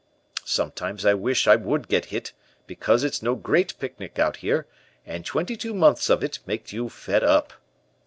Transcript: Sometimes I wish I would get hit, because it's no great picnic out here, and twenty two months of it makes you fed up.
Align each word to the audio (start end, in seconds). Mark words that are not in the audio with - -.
Sometimes 0.45 1.05
I 1.05 1.13
wish 1.13 1.45
I 1.47 1.55
would 1.55 1.87
get 1.87 2.05
hit, 2.05 2.33
because 2.65 3.03
it's 3.03 3.21
no 3.21 3.35
great 3.35 3.77
picnic 3.77 4.17
out 4.17 4.37
here, 4.37 4.65
and 5.05 5.23
twenty 5.23 5.55
two 5.55 5.75
months 5.75 6.09
of 6.09 6.23
it 6.23 6.39
makes 6.47 6.73
you 6.73 6.89
fed 6.89 7.23
up. 7.23 7.53